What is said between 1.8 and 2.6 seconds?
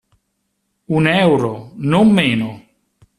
non meno!